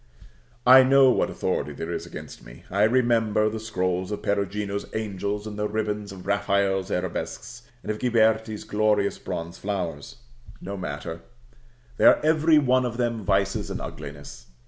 [0.65, 2.63] I know what authority there is against me.
[2.71, 7.99] I remember the scrolls of Perugino's angels, and the ribands of Raphael's arabesques, and of
[7.99, 10.15] Ghiberti's glorious bronze flowers:
[10.59, 11.21] no matter;
[11.97, 14.47] they are every one of them vices and uglinesses.